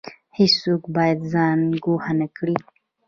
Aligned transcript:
هیڅوک 0.37 0.83
باید 0.95 1.19
ځان 1.31 1.59
ګوښه 1.83 2.13
نکړي 2.21 2.55